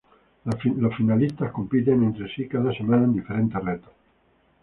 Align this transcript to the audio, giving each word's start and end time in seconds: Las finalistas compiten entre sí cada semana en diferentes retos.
Las 0.45 0.57
finalistas 0.97 1.51
compiten 1.51 2.01
entre 2.01 2.27
sí 2.33 2.47
cada 2.47 2.73
semana 2.73 3.03
en 3.03 3.13
diferentes 3.13 3.63
retos. 3.63 3.91